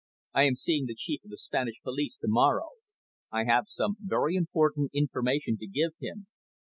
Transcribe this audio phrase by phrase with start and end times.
[0.33, 2.69] I am seeing the Chief of the Spanish police to morrow.
[3.31, 6.25] I have some very important information to give him."